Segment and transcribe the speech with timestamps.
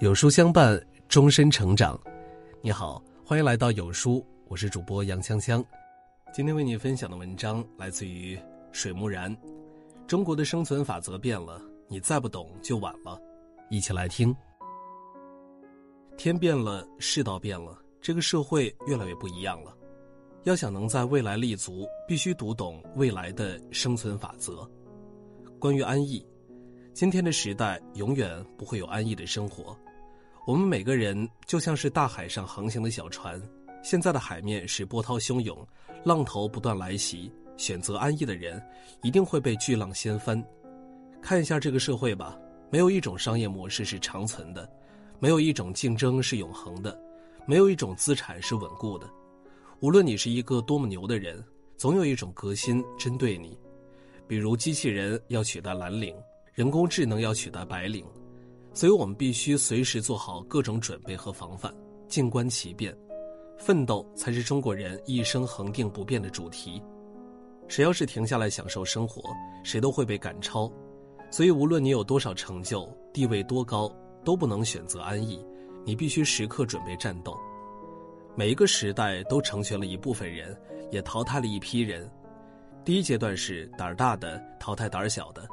[0.00, 0.78] 有书相伴，
[1.08, 1.98] 终身成长。
[2.60, 5.64] 你好，欢迎来到有书，我是主播杨香香。
[6.32, 8.36] 今天为你分享的文章来自于
[8.72, 9.34] 水木然。
[10.08, 13.16] 中国的生存法则变了，你再不懂就晚了。
[13.70, 14.34] 一起来听。
[16.16, 19.72] 天变了，世道变了，这个社会越来越不一样了。
[20.42, 24.68] 要想能在未来立足，必须读懂未来的生存法则。
[25.60, 26.26] 关于安逸。
[26.94, 29.76] 今天的时代永远不会有安逸的生活，
[30.46, 33.42] 我们每个人就像是大海上航行的小船。
[33.82, 35.58] 现在的海面是波涛汹涌，
[36.04, 37.28] 浪头不断来袭。
[37.56, 38.62] 选择安逸的人，
[39.02, 40.40] 一定会被巨浪掀翻。
[41.20, 42.38] 看一下这个社会吧，
[42.70, 44.70] 没有一种商业模式是长存的，
[45.18, 46.96] 没有一种竞争是永恒的，
[47.44, 49.10] 没有一种资产是稳固的。
[49.80, 51.44] 无论你是一个多么牛的人，
[51.76, 53.58] 总有一种革新针对你，
[54.28, 56.14] 比如机器人要取代蓝领。
[56.54, 58.06] 人工智能要取代白领，
[58.72, 61.74] 所以我们必须随时做好各种准备和防范，
[62.06, 62.96] 静观其变。
[63.58, 66.80] 奋斗才是中国人一生恒定不变的主题。
[67.66, 69.20] 谁要是停下来享受生活，
[69.64, 70.70] 谁都会被赶超。
[71.28, 73.92] 所以，无论你有多少成就，地位多高，
[74.24, 75.44] 都不能选择安逸。
[75.84, 77.36] 你必须时刻准备战斗。
[78.36, 80.56] 每一个时代都成全了一部分人，
[80.92, 82.08] 也淘汰了一批人。
[82.84, 85.44] 第一阶段是胆儿大的淘汰胆儿小的。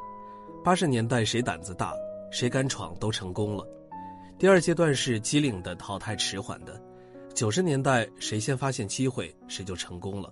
[0.63, 1.91] 八十年代，谁胆子大，
[2.29, 3.67] 谁敢闯都成功了。
[4.37, 6.79] 第二阶段是机灵的淘汰迟缓的。
[7.33, 10.31] 九十年代，谁先发现机会，谁就成功了。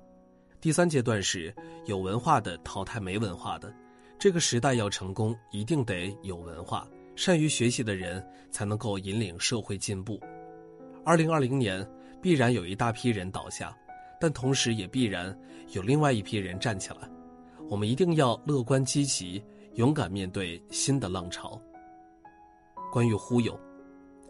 [0.61, 1.51] 第三阶段是
[1.85, 3.73] 有文化的淘汰没文化的。
[4.19, 10.19] 这个时代要成功，一定得有文化、善于学习的人才能够引领社会进步。
[11.03, 11.83] 二零二零年
[12.21, 13.75] 必然有一大批人倒下，
[14.21, 15.35] 但同时也必然
[15.71, 17.09] 有另外一批人站起来。
[17.67, 19.43] 我们一定要乐观积极。
[19.79, 21.57] 勇敢面对新的浪潮。
[22.91, 23.57] 关于忽悠，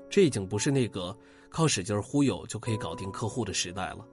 [0.07, 1.17] 这已经不是那个
[1.49, 4.05] 靠使劲忽悠就可以搞定客户的时代了，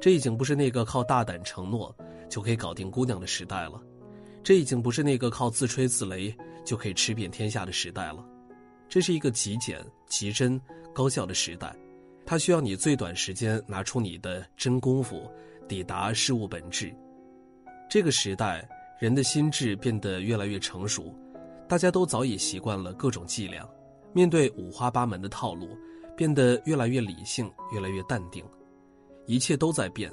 [0.00, 1.92] 这已经不是那个靠大胆承诺
[2.30, 3.82] 就可以搞定姑娘的时代了，
[4.44, 6.32] 这已经不是那个靠自吹自擂
[6.64, 8.24] 就可以吃遍天下的时代了，
[8.88, 10.60] 这是一个极简、极真、
[10.94, 11.74] 高效的时代，
[12.24, 15.28] 它需要你最短时间拿出你的真功夫，
[15.66, 16.94] 抵达事物本质。
[17.90, 18.64] 这个时代。
[18.98, 21.14] 人的心智变得越来越成熟，
[21.68, 23.64] 大家都早已习惯了各种伎俩，
[24.12, 25.68] 面对五花八门的套路，
[26.16, 28.44] 变得越来越理性，越来越淡定。
[29.24, 30.10] 一切都在变，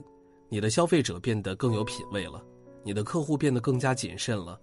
[0.50, 2.46] 你的消费者变得更有品位了，
[2.84, 4.60] 你的客户变得更加谨慎了，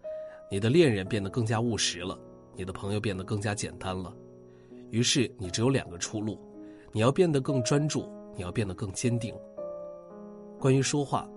[0.48, 2.16] 你的恋人变得更加务实了，
[2.54, 4.14] 你的朋友变得更加简单了。
[4.90, 6.38] 于是你只有两个出路：
[6.92, 9.34] 你要变得更专注，你要变得更坚定。
[10.60, 11.28] 关于说话，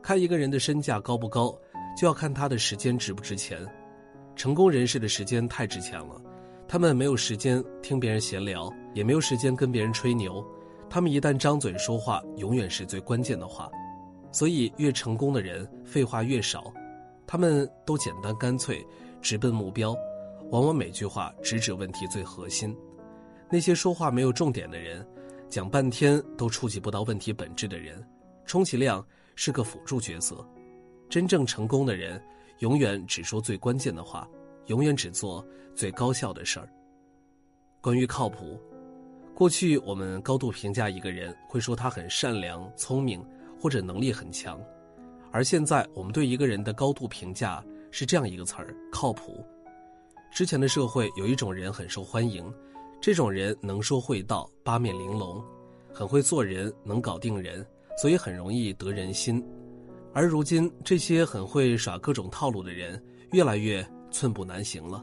[0.00, 1.54] 看一个人的身价高不高。
[1.96, 3.58] 就要看他的时间值不值钱，
[4.34, 6.20] 成功人士的时间太值钱了，
[6.66, 10.44] 他们没有时间听别人闲聊，也没有时间跟别人吹牛，
[10.88, 13.70] 他们一旦张嘴说话，永远是最关键的话，
[14.30, 16.72] 所以越成功的人废话越少，
[17.26, 18.84] 他们都简单干脆，
[19.20, 19.94] 直奔目标，
[20.50, 22.74] 往往每句话直指问题最核心。
[23.50, 25.06] 那些说话没有重点的人，
[25.50, 28.02] 讲半天都触及不到问题本质的人，
[28.46, 30.42] 充其量是个辅助角色。
[31.12, 32.18] 真正成功的人，
[32.60, 34.26] 永远只说最关键的话，
[34.68, 36.66] 永远只做最高效的事儿。
[37.82, 38.58] 关于靠谱，
[39.34, 43.22] 过去我们高度评价一个人，会说他很善良、聪明
[43.60, 44.58] 或者能力很强，
[45.30, 49.44] 而现在我们对一个人的高度评价是这样一个词儿：靠谱。
[50.32, 52.50] 之前的社会有一种人很受欢迎，
[53.02, 55.44] 这种人能说会道、八面玲珑，
[55.92, 57.66] 很会做人，能搞定人，
[58.00, 59.44] 所以很容易得人心。
[60.14, 65.02] 而如今，这些很会耍各种套路的人越来越寸步难行了，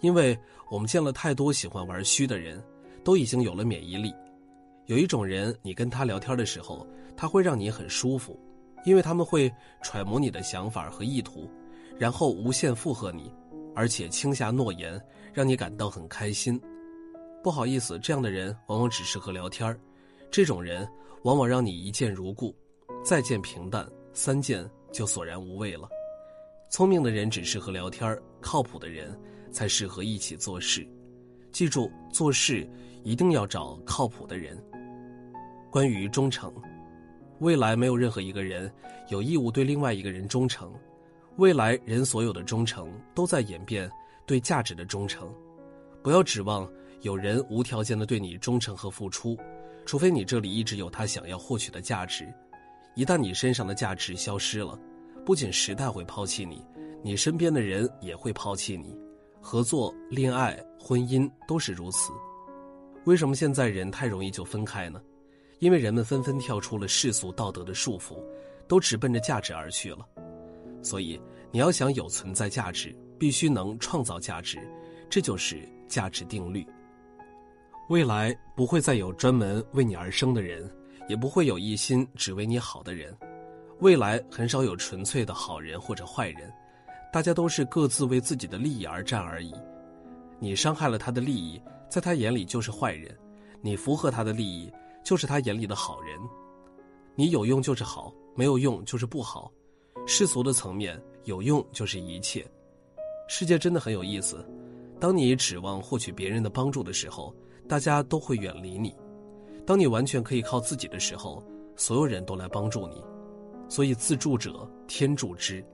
[0.00, 0.38] 因为
[0.70, 2.62] 我们见了太多喜欢玩虚的人，
[3.02, 4.14] 都已经有了免疫力。
[4.86, 6.86] 有一种人，你跟他聊天的时候，
[7.16, 8.38] 他会让你很舒服，
[8.84, 9.52] 因为他们会
[9.82, 11.50] 揣摩你的想法和意图，
[11.98, 13.32] 然后无限附和你，
[13.74, 15.00] 而且轻下诺言，
[15.32, 16.60] 让你感到很开心。
[17.42, 19.76] 不好意思，这样的人往往只适合聊天
[20.30, 20.88] 这种人
[21.22, 22.54] 往往让你一见如故，
[23.04, 23.84] 再见平淡。
[24.12, 25.88] 三件就索然无味了。
[26.68, 29.18] 聪明的人只适合聊天靠谱的人
[29.50, 30.86] 才适合一起做事。
[31.52, 32.68] 记住，做事
[33.02, 34.56] 一定要找靠谱的人。
[35.70, 36.52] 关于忠诚，
[37.40, 38.72] 未来没有任何一个人
[39.08, 40.72] 有义务对另外一个人忠诚。
[41.36, 43.90] 未来人所有的忠诚都在演变
[44.26, 45.32] 对价值的忠诚。
[46.02, 46.70] 不要指望
[47.02, 49.36] 有人无条件的对你忠诚和付出，
[49.84, 52.32] 除非你这里一直有他想要获取的价值。
[52.94, 54.78] 一旦你身上的价值消失了，
[55.24, 56.64] 不仅时代会抛弃你，
[57.02, 58.98] 你身边的人也会抛弃你。
[59.40, 62.12] 合作、恋爱、婚姻都是如此。
[63.04, 65.00] 为什么现在人太容易就分开呢？
[65.60, 68.22] 因为人们纷纷跳出了世俗道德的束缚，
[68.66, 70.06] 都直奔着价值而去了。
[70.82, 71.20] 所以，
[71.50, 74.58] 你要想有存在价值，必须能创造价值，
[75.08, 76.66] 这就是价值定律。
[77.88, 80.70] 未来不会再有专门为你而生的人，
[81.10, 83.12] 也不会有一心只为你好的人。
[83.80, 86.48] 未来很少有纯粹的好人或者坏人，
[87.12, 89.52] 大家都是各自为自己的利益而战而已。
[90.38, 93.12] 你伤害了他的利益，在他眼里就是坏人；
[93.60, 94.72] 你符合他的利益，
[95.02, 96.16] 就是他眼里的好人。
[97.16, 99.50] 你有用就是好，没有用就是不好。
[100.06, 102.46] 世俗的层面，有用就是一切。
[103.26, 104.48] 世界真的很有意思。
[105.00, 107.34] 当你指望获取别人的帮助的时候，
[107.68, 108.90] 大家都会远离你；
[109.70, 111.40] 当你完全可以靠自己的时候，
[111.76, 113.00] 所有人都来帮助你。
[113.68, 115.64] 所以，自助者天助之。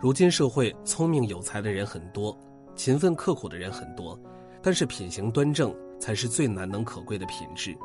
[0.00, 2.38] 如今社会聪明有才的人很多，
[2.76, 4.16] 勤奋刻苦的人很多，
[4.62, 7.76] 但是品行端正才是最难能可贵的品质。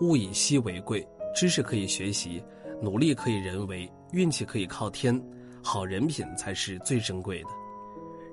[0.00, 2.42] 物以稀为贵，知识可以学习，
[2.80, 5.22] 努力可以人为，运气可以靠天，
[5.62, 7.50] 好人品才是最珍贵的。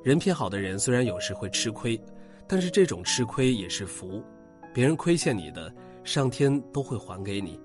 [0.01, 2.01] 人品好的人虽然有时会吃亏，
[2.48, 4.24] 但是这种吃亏也是福。
[4.72, 5.74] 别人亏欠你的，
[6.09, 7.59] 上天都会还给你。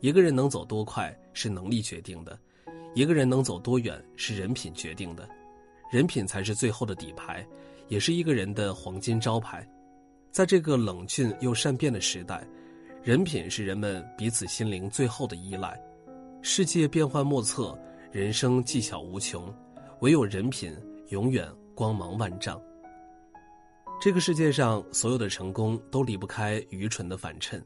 [0.00, 2.38] 一个人能走多快是能力决定的，
[2.94, 5.26] 一个人能走多远是人品决定的，
[5.90, 7.46] 人品才是最后的底牌，
[7.88, 9.66] 也是一个人的黄金招牌。
[10.30, 12.46] 在这个冷峻又善变的时代，
[13.02, 15.80] 人品是人们彼此心灵最后的依赖。
[16.42, 17.74] 世界变幻莫测，
[18.10, 19.50] 人生技巧无穷，
[20.00, 20.76] 唯有人品
[21.08, 22.60] 永远光芒万丈。
[24.04, 27.64] 这个世界上所有的成功都离不开愚蠢的反衬。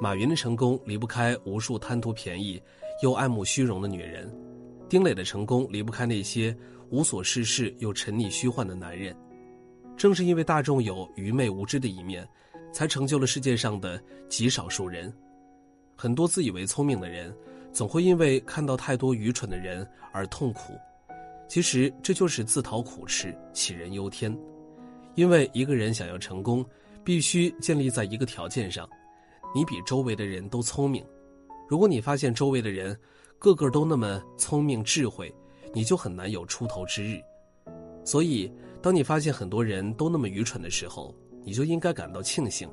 [0.00, 2.58] 马云的成功离不开无数贪图便宜
[3.02, 4.34] 又爱慕虚荣的女人，
[4.88, 6.56] 丁磊的成功离不开那些
[6.88, 9.14] 无所事事又沉溺虚幻的男人。
[9.98, 12.26] 正是因为大众有愚昧无知的一面，
[12.72, 15.12] 才成就了世界上的极少数人。
[15.94, 17.36] 很多自以为聪明的人，
[17.70, 20.72] 总会因为看到太多愚蠢的人而痛苦。
[21.46, 24.34] 其实这就是自讨苦吃，杞人忧天。
[25.16, 26.64] 因为一个人想要成功，
[27.02, 28.88] 必须建立在一个条件上。
[29.54, 31.04] 你比周围的人都聪明，
[31.68, 32.96] 如果你发现周围的人
[33.38, 35.34] 个个都那么聪明智慧，
[35.72, 37.18] 你就很难有出头之日。
[38.04, 38.52] 所以，
[38.82, 42.68] 当你发现很多人都那么愚蠢的时候，你就应该感到庆幸，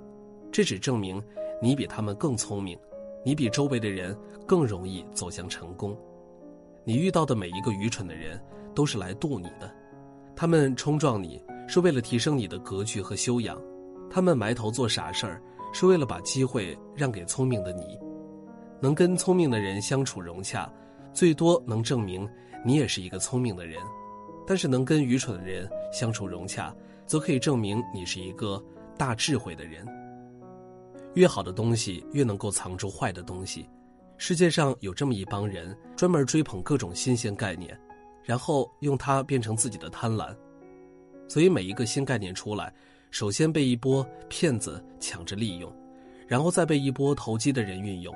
[0.52, 1.24] 这只证明
[1.62, 2.78] 你比他们更聪明，
[3.24, 5.98] 你比周围的人更容易走向成功。
[6.84, 8.38] 你遇到的每一个愚蠢的人
[8.76, 9.74] 都是来渡你的，
[10.36, 13.60] 他们冲撞你是为了提升你的格局和修养，
[14.10, 15.42] 他们埋头做傻事儿。
[15.76, 17.98] 是为了把机会让给聪明的你，
[18.80, 20.72] 能跟聪明的人相处融洽，
[21.12, 22.30] 最多能证明
[22.64, 23.82] 你也是一个聪明的人；
[24.46, 26.72] 但是能跟愚蠢的人相处融洽，
[27.08, 28.64] 则可以证明你是一个
[29.00, 29.84] 大智慧的人。
[31.16, 33.68] 越好的东西越能够藏住坏的东西，
[34.20, 37.76] 世界上有这么一帮人，专门追捧各种新鲜概念，
[38.24, 40.36] 然后用它变成自己的贪婪，
[41.28, 42.74] 所以每一个新概念出来。
[43.12, 45.72] 首先被一波骗子抢着利用，
[46.28, 48.16] 然后再被一波投机的人运用，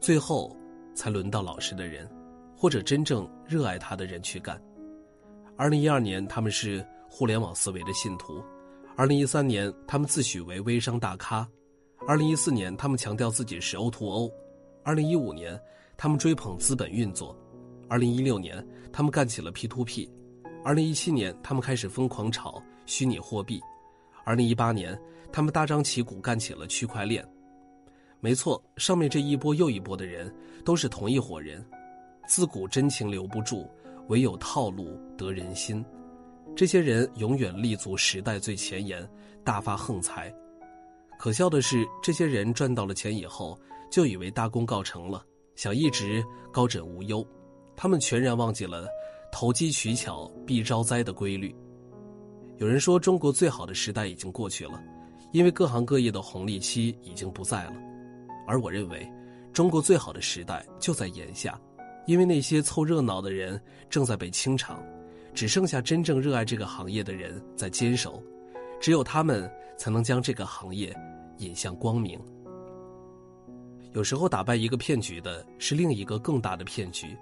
[0.00, 0.56] 最后
[0.94, 2.08] 才轮到老实的人，
[2.56, 4.58] 或者真正热爱他的人去干。
[5.54, 8.42] 二零一二年，他们是互联网思维的信徒；
[8.96, 11.46] 二零一三年，他们自诩为微商大咖；
[12.06, 14.30] 二零一四年，他们强调自己是 O to O；
[14.82, 15.60] 二零一五年，
[15.96, 17.36] 他们追捧资本运作；
[17.88, 20.08] 二零一六年，他们干起了 P to P；
[20.62, 23.60] 二零一七年，他们开始疯狂炒虚拟货币。
[24.24, 24.98] 二零一八年，
[25.32, 27.26] 他们大张旗鼓干起了区块链。
[28.20, 30.32] 没错，上面这一波又一波的人
[30.64, 31.64] 都是同一伙人。
[32.26, 33.66] 自古真情留不住，
[34.08, 35.82] 唯有套路得人心。
[36.54, 39.08] 这些人永远立足时代最前沿，
[39.42, 40.34] 大发横财。
[41.18, 43.58] 可笑的是，这些人赚到了钱以后，
[43.90, 45.24] 就以为大功告成了，
[45.56, 47.26] 想一直高枕无忧。
[47.80, 48.88] 他们全然忘记了
[49.30, 51.54] 投机取巧必招灾的规律。
[52.56, 54.82] 有人说，中国最好的时代已经过去了，
[55.30, 57.74] 因为各行各业的红利期已经不在了。
[58.48, 59.08] 而我认为，
[59.52, 61.56] 中国最好的时代就在眼下，
[62.04, 64.82] 因为那些凑热闹的人正在被清场，
[65.32, 68.20] 只剩下真正热爱这个行业的人在坚守，
[68.80, 70.92] 只有他们才能将这个行业
[71.36, 72.18] 引向光明。
[73.92, 77.16] 有时候，打败一个骗局的是另一个更大的骗局。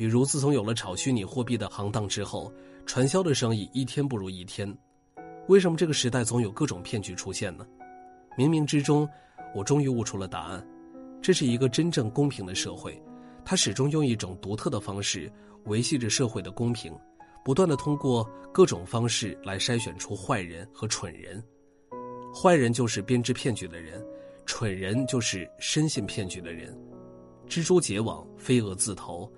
[0.00, 2.50] 比如，自从有了炒虚拟货币的行当之后，
[2.86, 4.74] 传销的生意一天不如一天。
[5.46, 7.66] 为什么这个时代总有各种骗局出现呢？
[8.34, 9.06] 冥冥之中，
[9.54, 10.66] 我终于悟出了答案：
[11.20, 12.98] 这是一个真正公平的社会，
[13.44, 15.30] 它始终用一种独特的方式
[15.66, 16.98] 维系着社会的公平，
[17.44, 21.44] 不断的通过各种方式来筛选出坏人和蠢人。
[22.34, 24.02] 坏人就是编织骗局的人，
[24.46, 26.74] 蠢人就是深信骗局的人。
[27.46, 29.30] 蜘蛛结网，飞蛾自投，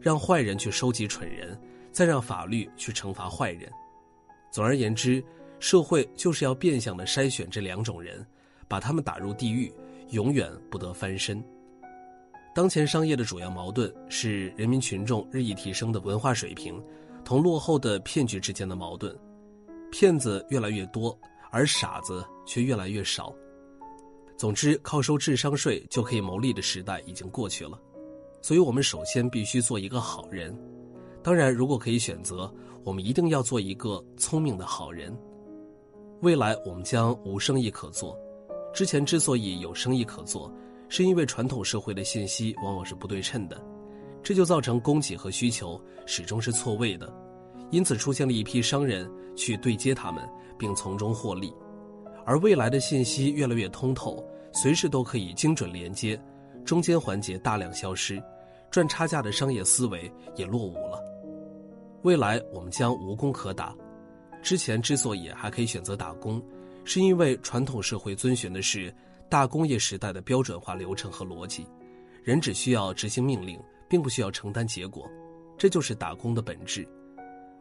[0.00, 1.58] 让坏人去收集蠢人，
[1.92, 3.70] 再让法律去惩罚坏人。
[4.50, 5.22] 总而言之，
[5.58, 8.26] 社会就是要变相的筛选这两种人，
[8.66, 9.72] 把他们打入地狱，
[10.10, 11.42] 永远不得翻身。
[12.52, 16.82] 当前商业的主要矛盾是人民群众日益提升的文化水平，
[17.24, 19.16] 同落后的骗局之间的矛盾。
[19.92, 21.16] 骗子越来越多，
[21.50, 23.32] 而傻子却越来越少。
[24.36, 27.78] 总之，靠收智商税就可以牟利的时代已经过去了。
[28.40, 30.56] 所以，我们首先必须做一个好人。
[31.22, 32.52] 当然，如果可以选择，
[32.84, 35.16] 我们一定要做一个聪明的好人。
[36.20, 38.18] 未来我们将无生意可做。
[38.72, 40.52] 之前之所以有生意可做。
[40.92, 43.64] 是因为传统社会的信息往往是不对称的，
[44.24, 47.08] 这就造成供给和需求始终是错位的，
[47.70, 50.28] 因此出现了一批商人去对接他们，
[50.58, 51.54] 并从中获利。
[52.26, 54.20] 而未来的信息越来越通透，
[54.52, 56.20] 随时都可以精准连接，
[56.64, 58.22] 中间环节大量消失，
[58.70, 61.02] 赚差价的商业思维也落伍了。
[62.02, 63.74] 未来我们将无工可打。
[64.42, 66.42] 之前之所以还可以选择打工，
[66.84, 68.92] 是因为传统社会遵循的是。
[69.28, 71.64] 大工业时代的标准化流程和逻辑，
[72.24, 73.56] 人只需要执行命令，
[73.88, 75.08] 并不需要承担结果，
[75.56, 76.84] 这就是打工的本质。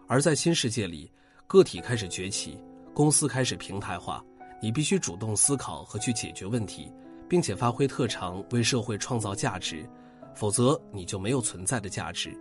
[0.07, 1.11] 而在新世界里，
[1.45, 2.59] 个体开始崛起，
[2.91, 4.25] 公司开始平台化，
[4.59, 6.91] 你必须主动思考和去解决问题，
[7.29, 9.87] 并且发挥特长为社会创造价值，
[10.35, 12.35] 否则你就没有存在的价值。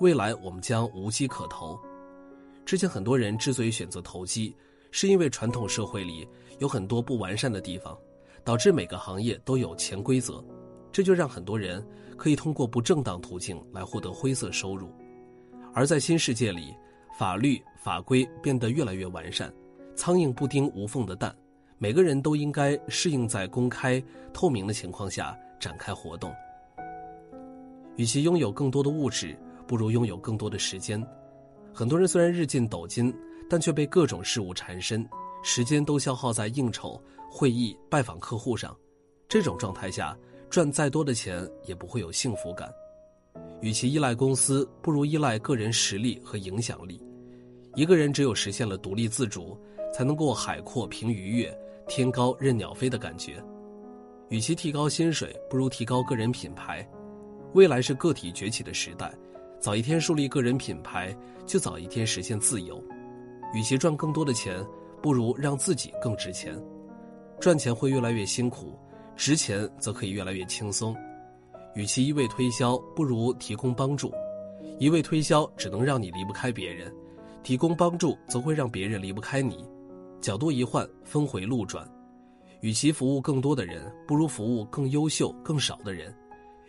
[0.00, 1.78] 未来我们将无机可投。
[2.64, 4.54] 之前很多人之所以选择投机，
[4.90, 6.28] 是因为传统社会里
[6.58, 7.96] 有很多不完善的地方。
[8.44, 10.40] 导致每个行业都有潜规则，
[10.92, 11.84] 这就让很多人
[12.16, 14.88] 可以通过不正当途径来获得灰色收入。
[15.74, 16.72] 而在新世界里，
[17.18, 19.52] 法律法规变得越来越完善，
[19.96, 21.36] 苍蝇不叮无缝的蛋，
[21.78, 24.02] 每个人都应该适应在公开
[24.32, 26.34] 透明的情况下展开活动。
[27.96, 31.04] 与其拥有更多的物质，不如拥有更多的时间。
[31.72, 33.14] 很多人虽然日进斗金，
[33.48, 35.06] 但却被各种事物缠身。
[35.42, 38.76] 时间都消耗在应酬、会议、拜访客户上，
[39.28, 40.16] 这种状态下，
[40.50, 42.68] 赚再多的钱也不会有幸福感。
[43.60, 47.00] 与其依赖公司，不如依赖个人实力和影响力。
[47.74, 49.56] 一个人只有实现了独立自主，
[49.94, 51.56] 才能过海阔凭鱼跃、
[51.88, 53.42] 天高任鸟飞的感觉。
[54.28, 56.86] 与其提高薪水，不如提高个人品牌。
[57.54, 59.12] 未来是个体崛起的时代，
[59.58, 61.16] 早一天树立个人品牌，
[61.46, 62.82] 就早一天实现自由。
[63.54, 64.64] 与其赚更多的钱。
[65.02, 66.60] 不如让自己更值钱，
[67.38, 68.76] 赚钱会越来越辛苦，
[69.14, 70.96] 值钱则可以越来越轻松。
[71.76, 74.10] 与其一味推销，不如提供帮助。
[74.80, 76.92] 一味推销只能让你离不开别人，
[77.44, 79.64] 提供帮助则会让别人离不开你。
[80.20, 81.88] 角度一换，峰回路转。
[82.60, 86.14] 与其服务更多的人，不如服务更优秀、更少的人。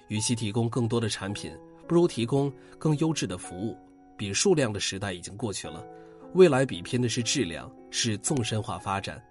[0.10, 1.52] 与其提供更多的产品，
[1.88, 3.76] 不如提供更优质的服务。
[4.18, 5.86] 比数量的时代已经过去了。
[6.34, 9.22] 未来比拼的是质量，是纵深化发展。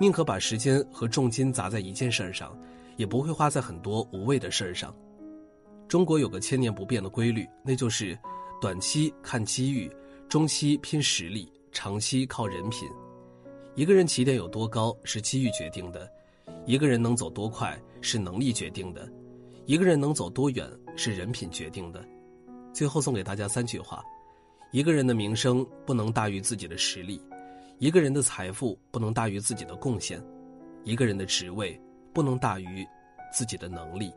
[0.00, 2.58] 宁可把时间和重金砸在一件事儿上，
[2.96, 4.94] 也不会花在很多无谓的事儿上。
[5.88, 8.18] 中国有个千年不变的规律，那就是：
[8.60, 9.90] 短期看机遇，
[10.28, 12.88] 中期拼实力，长期靠人品。
[13.74, 16.06] 一个人起点有多高是机遇决定的，
[16.66, 19.10] 一个人能走多快是能力决定的，
[19.64, 22.04] 一个人能走多远是人品决定的。
[22.72, 24.04] 最后送给大家三句话。
[24.72, 27.22] 一个人的名声不能大于自己的实力，
[27.78, 30.22] 一个人的财富不能大于自己的贡献，
[30.82, 31.78] 一个人的职位
[32.12, 32.86] 不能大于
[33.30, 34.10] 自己的能力，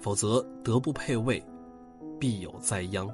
[0.00, 1.42] 否则德不配位，
[2.18, 3.06] 必有灾殃。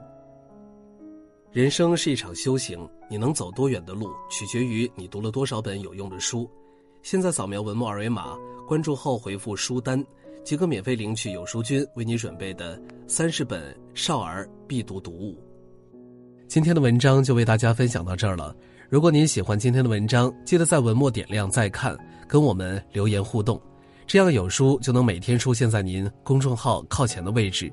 [1.52, 6.48] 人生是一场修行，你能走多远的路，取决于你读了多少本有用的书。
[7.02, 8.38] 现在扫描文末二维码，
[8.68, 10.00] 关注后回复“书单”，
[10.44, 15.36] 即可免费领取有书君为你准备的三十本少儿必读读物。
[16.46, 18.54] 今天的文章就为大家分享到这儿了。
[18.88, 23.60] 如果您喜欢今天的文章，记得在文末点亮再看，跟我们留言互动，
[24.06, 27.72] 这样有书就能每天出现在您公众号靠前的位置。